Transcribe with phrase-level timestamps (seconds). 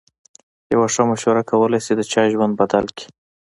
[0.73, 3.05] یوه ښه مشوره کولای شي د چا ژوند بدل کړي.